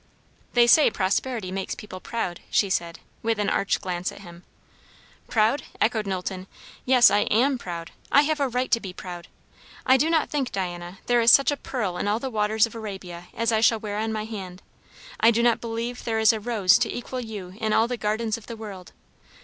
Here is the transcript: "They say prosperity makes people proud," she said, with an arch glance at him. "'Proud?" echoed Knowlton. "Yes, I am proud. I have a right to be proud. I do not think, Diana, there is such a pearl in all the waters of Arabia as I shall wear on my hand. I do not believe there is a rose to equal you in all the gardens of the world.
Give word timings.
"They 0.53 0.65
say 0.65 0.89
prosperity 0.89 1.51
makes 1.51 1.75
people 1.75 1.99
proud," 1.99 2.39
she 2.49 2.71
said, 2.71 2.97
with 3.21 3.37
an 3.37 3.51
arch 3.51 3.79
glance 3.81 4.11
at 4.11 4.21
him. 4.21 4.43
"'Proud?" 5.27 5.61
echoed 5.79 6.07
Knowlton. 6.07 6.47
"Yes, 6.87 7.11
I 7.11 7.19
am 7.29 7.59
proud. 7.59 7.91
I 8.11 8.23
have 8.23 8.39
a 8.39 8.47
right 8.49 8.71
to 8.71 8.79
be 8.79 8.93
proud. 8.93 9.27
I 9.85 9.97
do 9.97 10.09
not 10.09 10.31
think, 10.31 10.51
Diana, 10.51 10.97
there 11.05 11.21
is 11.21 11.29
such 11.29 11.51
a 11.51 11.55
pearl 11.55 11.97
in 11.97 12.07
all 12.07 12.17
the 12.17 12.31
waters 12.31 12.65
of 12.65 12.73
Arabia 12.73 13.27
as 13.35 13.51
I 13.51 13.61
shall 13.61 13.79
wear 13.79 13.99
on 13.99 14.11
my 14.11 14.25
hand. 14.25 14.63
I 15.19 15.29
do 15.29 15.43
not 15.43 15.61
believe 15.61 16.03
there 16.03 16.17
is 16.17 16.33
a 16.33 16.39
rose 16.39 16.79
to 16.79 16.91
equal 16.91 17.19
you 17.21 17.53
in 17.57 17.71
all 17.71 17.87
the 17.87 17.95
gardens 17.95 18.39
of 18.39 18.47
the 18.47 18.57
world. 18.57 18.93